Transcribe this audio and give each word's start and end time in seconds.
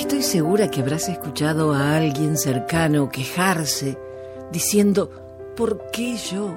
Estoy 0.00 0.22
segura 0.22 0.70
que 0.70 0.80
habrás 0.80 1.10
escuchado 1.10 1.74
a 1.74 1.94
alguien 1.94 2.38
cercano 2.38 3.10
quejarse, 3.10 3.98
diciendo, 4.50 5.10
¿por 5.54 5.90
qué 5.92 6.16
yo? 6.16 6.54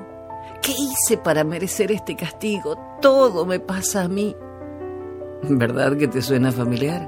¿Qué 0.62 0.72
hice 0.72 1.18
para 1.18 1.44
merecer 1.44 1.92
este 1.92 2.16
castigo? 2.16 2.78
Todo 3.02 3.46
me 3.46 3.60
pasa 3.60 4.04
a 4.04 4.08
mí. 4.08 4.34
¿Verdad 5.42 5.98
que 5.98 6.08
te 6.08 6.22
suena 6.22 6.54
familiar? 6.54 7.06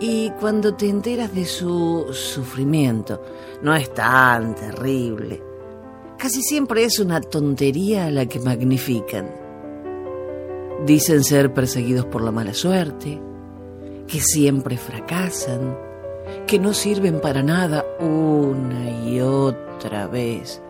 Y 0.00 0.30
cuando 0.40 0.74
te 0.74 0.88
enteras 0.88 1.32
de 1.32 1.44
su 1.44 2.08
sufrimiento, 2.10 3.22
no 3.62 3.76
es 3.76 3.94
tan 3.94 4.56
terrible. 4.56 5.40
Casi 6.18 6.42
siempre 6.42 6.82
es 6.82 6.98
una 6.98 7.20
tontería 7.20 8.10
la 8.10 8.26
que 8.26 8.40
magnifican. 8.40 9.30
Dicen 10.84 11.22
ser 11.22 11.54
perseguidos 11.54 12.06
por 12.06 12.22
la 12.22 12.32
mala 12.32 12.54
suerte, 12.54 13.22
que 14.06 14.20
siempre 14.20 14.76
fracasan, 14.76 15.76
que 16.46 16.58
no 16.58 16.72
sirven 16.72 17.20
para 17.20 17.42
nada 17.42 17.84
una 18.00 18.90
y 19.06 19.20
otra 19.20 20.06
vez. 20.06 20.60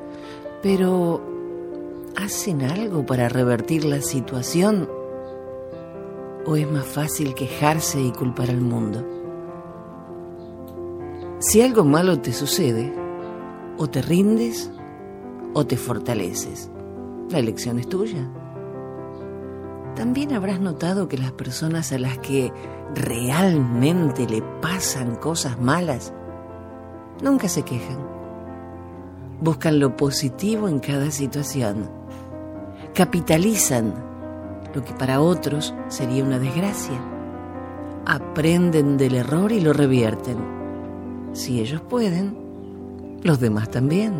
Pero, 0.62 1.20
¿hacen 2.16 2.62
algo 2.62 3.04
para 3.04 3.28
revertir 3.28 3.84
la 3.84 4.00
situación? 4.00 4.88
¿O 6.46 6.56
es 6.56 6.70
más 6.70 6.86
fácil 6.86 7.34
quejarse 7.34 8.00
y 8.00 8.12
culpar 8.12 8.50
al 8.50 8.60
mundo? 8.60 9.04
Si 11.40 11.60
algo 11.60 11.84
malo 11.84 12.20
te 12.20 12.32
sucede, 12.32 12.92
o 13.76 13.88
te 13.88 14.02
rindes 14.02 14.70
o 15.52 15.66
te 15.66 15.76
fortaleces. 15.76 16.70
La 17.30 17.38
elección 17.38 17.78
es 17.78 17.88
tuya. 17.88 18.28
También 19.96 20.32
habrás 20.32 20.60
notado 20.60 21.08
que 21.08 21.16
las 21.16 21.32
personas 21.32 21.92
a 21.92 21.98
las 21.98 22.18
que 22.18 22.52
realmente 22.94 24.26
le 24.26 24.42
pasan 24.60 25.14
cosas 25.16 25.60
malas 25.60 26.12
nunca 27.22 27.48
se 27.48 27.62
quejan. 27.62 27.98
Buscan 29.40 29.78
lo 29.78 29.96
positivo 29.96 30.68
en 30.68 30.80
cada 30.80 31.10
situación. 31.10 31.90
Capitalizan 32.92 33.94
lo 34.74 34.84
que 34.84 34.92
para 34.94 35.20
otros 35.20 35.74
sería 35.88 36.24
una 36.24 36.38
desgracia. 36.38 36.98
Aprenden 38.04 38.96
del 38.96 39.14
error 39.14 39.52
y 39.52 39.60
lo 39.60 39.72
revierten. 39.72 40.36
Si 41.32 41.60
ellos 41.60 41.80
pueden, 41.80 42.36
los 43.22 43.38
demás 43.38 43.70
también. 43.70 44.12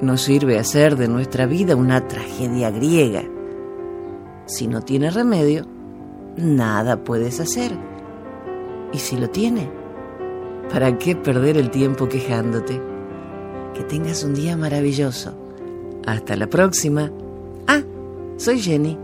No 0.00 0.16
sirve 0.16 0.58
hacer 0.58 0.96
de 0.96 1.08
nuestra 1.08 1.46
vida 1.46 1.76
una 1.76 2.08
tragedia 2.08 2.70
griega. 2.70 3.22
Si 4.50 4.66
no 4.66 4.82
tiene 4.82 5.10
remedio, 5.10 5.64
nada 6.36 7.04
puedes 7.04 7.38
hacer. 7.38 7.70
Y 8.92 8.98
si 8.98 9.16
lo 9.16 9.30
tiene, 9.30 9.70
¿para 10.72 10.98
qué 10.98 11.14
perder 11.14 11.56
el 11.56 11.70
tiempo 11.70 12.08
quejándote? 12.08 12.82
Que 13.74 13.84
tengas 13.84 14.24
un 14.24 14.34
día 14.34 14.56
maravilloso. 14.56 15.34
Hasta 16.04 16.34
la 16.34 16.48
próxima. 16.48 17.12
Ah, 17.68 17.82
soy 18.38 18.58
Jenny. 18.58 18.98